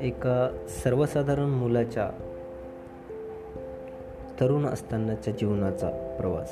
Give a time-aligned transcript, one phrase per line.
[0.00, 2.10] एका सर्वसाधारण मुलाच्या
[4.40, 6.50] तरुण असतानाच्या जीवनाचा प्रवास.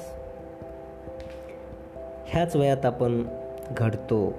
[2.27, 3.25] ह्याच वयात आपण
[3.77, 4.35] घडतो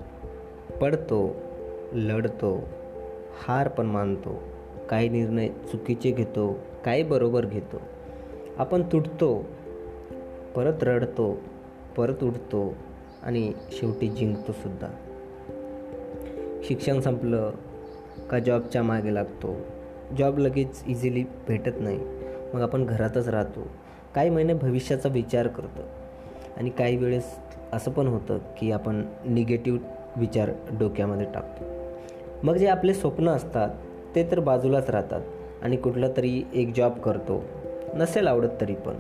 [0.82, 1.36] पडतो
[1.94, 2.62] लढतो
[3.48, 4.44] हार पण मानतो
[4.90, 7.78] काही निर्णय चुकीचे घेतो काही बरोबर घेतो.
[8.58, 9.46] आपण तुटतो
[10.56, 11.38] परत रडतो
[11.98, 12.74] परत उठतो
[13.26, 14.88] आणि शेवटी जिंकतो सुद्धा.
[16.64, 17.52] शिक्षण संपलं
[18.30, 19.56] का जॉबच्या मागे लागतो?
[20.18, 22.00] जॉब लगेच इझिली भेटत नाही.
[22.54, 23.68] मग आपण घरातच राहतो.
[24.16, 25.82] काही महिने भविष्याचा विचार करतो.
[26.58, 27.36] आणि काही वेळेस
[27.74, 29.80] असं पण होतं की आपण निगेटिव्ह
[30.18, 31.64] विचार डोक्यामध्ये टाकतो.
[32.44, 33.70] मग जे आपले स्वप्न असतात
[34.16, 35.22] ते तर बाजूलाच राहतात.
[35.62, 37.44] आणि कुठला तरी एक जॉब करतो.
[37.94, 38.94] नसेल आवडत तरी पण.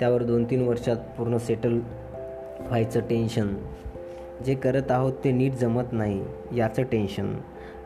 [0.00, 1.80] त्यावर दोन तीन वर्षात पूर्ण सेटल
[2.66, 3.54] व्हायचं टेन्शन.
[4.46, 6.24] जे करत आहोत ते नीट जमत नाही
[6.56, 7.34] याचं टेन्शन.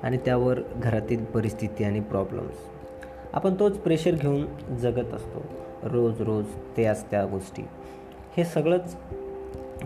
[0.02, 2.54] आणि त्यावर घरातील परिस्थिती आणि प्रॉब्लेम्स
[3.32, 5.42] आपण तोच प्रेशर घेऊन जगत असतो.
[5.82, 7.62] रोज रोज ते त्याच त्या गोष्टी.
[8.36, 8.96] हे सगळंच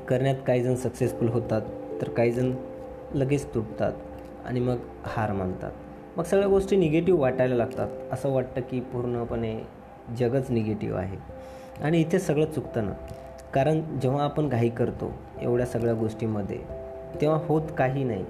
[0.08, 1.62] करण्यात काहीजण सक्सेसफुल होतात
[2.00, 2.52] तर काहीजण
[3.14, 3.92] लगेच तुटतात
[4.44, 5.72] आणि मग हार मानतात.
[6.16, 7.88] मग सगळ्या गोष्टी निगेटिव्ह वाटायला लागतात.
[8.12, 9.60] असं वाटतं की पूर्णपणे
[10.18, 11.16] जगच निगेटिव्ह आहे.
[11.84, 12.92] आणि इथे सगळं चुकतं ना.
[13.54, 16.58] कारण जेव्हा आपण घाई करतो एवढ्या सगळ्या गोष्टीमध्ये
[17.20, 18.24] तेव्हा होत काही नाही.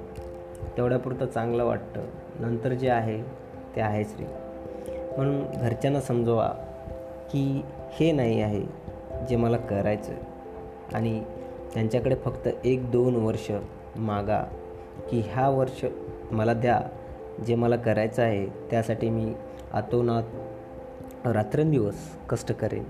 [0.76, 2.00] तेवढ्यापुरतं चांगलं वाटतं.
[2.40, 3.22] नंतर जे आहे
[3.76, 4.24] ते आहेच रे
[5.16, 6.48] म्हणून घरच्यांना समजवा
[7.32, 7.62] की
[7.92, 8.62] हे नाही आहे
[9.28, 10.12] जे मला करायचं
[10.94, 11.22] आणि
[11.74, 13.50] त्यांच्याकडे फक्त एक दोन वर्ष
[13.96, 14.40] मागा
[15.10, 15.84] की ह्या वर्ष
[16.30, 16.80] मला द्या.
[17.46, 19.32] जे मला करायचं आहे त्यासाठी मी
[19.72, 20.22] आतोनात
[21.26, 21.94] रात्रंदिवस
[22.28, 22.84] कष्ट करेन.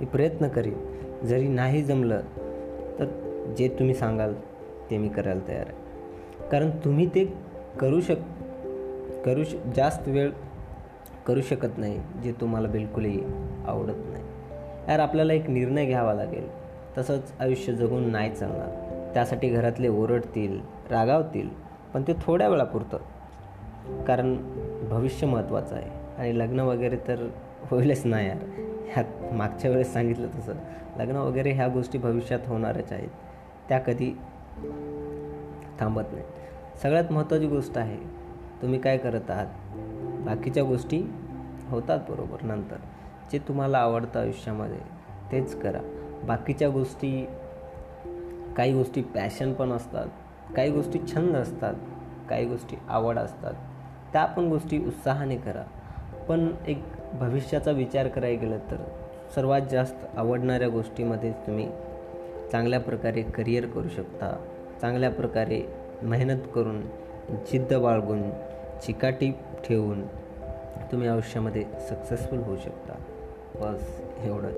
[0.00, 1.05] मी प्रयत्न करेन.
[1.26, 2.20] जरी नाही जमलं
[2.98, 3.04] तर
[3.58, 4.34] जे तुम्ही सांगाल
[4.90, 5.76] ते मी करायला तयार आहे.
[6.50, 7.34] कारण तुम्ही ते
[7.80, 8.16] करू शक
[9.24, 10.30] करू श जास्त वेळ
[11.26, 13.20] करू शकत नाही जे तुम्हाला बिलकुलही
[13.66, 14.24] आवडत नाही.
[14.88, 16.48] यार आपल्याला एक निर्णय घ्यावा लागेल.
[16.98, 18.68] तसंच आयुष्य जगून नाही चालणार.
[19.14, 20.60] त्यासाठी घरातले ओरडतील
[20.90, 21.48] रागावतील
[21.94, 22.96] पण ते थोड्या वेळापुरतं.
[24.04, 24.36] कारण
[24.90, 25.90] भविष्य महत्त्वाचं आहे.
[26.18, 27.28] आणि लग्न वगैरे तर
[27.70, 28.38] होईलच नाही यार.
[28.92, 30.54] ह्यात मागच्या वेळेस सांगितलं तसं.
[30.96, 33.08] लग्न वगैरे ह्या गोष्टी भविष्यात होणारच आहेत.
[33.68, 34.18] त्या कधी
[35.80, 36.24] थांबत नाही
[36.82, 37.96] सगळ्यात महत्त्वाची गोष्ट आहे
[38.62, 39.46] तुम्ही काय करत आहात?
[40.26, 41.12] बाकीच्या गोष्टी
[41.68, 42.76] होतात बरोबर नंतर.
[43.32, 44.78] जे तुम्हाला आवडतं आयुष्यामध्ये
[45.32, 45.78] तेच करा.
[46.24, 47.26] बाकीच्या गोष्टी
[48.56, 50.06] काही गोष्टी पॅशन पण असतात
[50.56, 51.74] काही गोष्टी छंद असतात
[52.30, 53.54] काही गोष्टी आवड असतात.
[54.12, 55.62] त्या पण गोष्टी उत्साहाने करा.
[56.28, 56.84] पण एक
[57.20, 58.76] भविष्याचा विचार करायला गेलं तर
[59.34, 61.68] सर्वात जास्त आवडणाऱ्या गोष्टीमध्ये तुम्ही
[62.52, 64.46] चांगल्या प्रकारे करिअर करू शकता.
[64.80, 65.62] चांगल्या प्रकारे
[66.02, 66.80] मेहनत करून
[67.32, 68.30] जिद्द बाळगून
[68.86, 69.32] चिकाटी
[69.64, 70.06] ठेवून
[70.92, 72.94] तुम्ही आयुष्यामध्ये सक्सेसफुल होऊ शकता.
[73.60, 74.55] बस एवढंच.